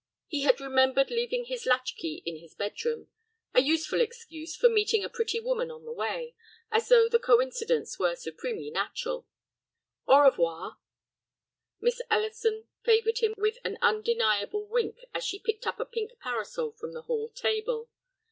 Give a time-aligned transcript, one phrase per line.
[0.25, 3.09] He had remembered leaving his latch key in his bedroom,
[3.53, 6.33] a useful excuse for meeting a pretty woman on the way,
[6.71, 9.27] as though the coincidence were supremely natural.
[10.07, 10.79] "Au revoir."
[11.81, 16.71] Miss Ellison favored him with an undeniable wink as she picked up a pink parasol
[16.71, 17.91] from the hall table.